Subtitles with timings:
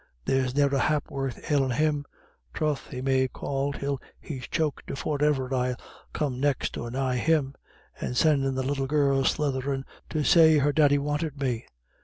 [0.25, 2.05] There's ne'er a hap'orth ailin' him.
[2.55, 5.75] Troth he may call till he's choked afore iver I'll
[6.11, 7.53] come next or nigh him.
[7.99, 11.67] And sendin' the little girl slutherin' to say her daddy wanted me.